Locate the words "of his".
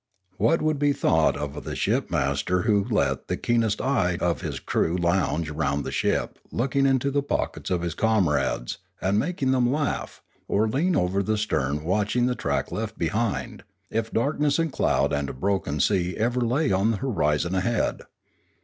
4.23-4.59, 7.69-7.93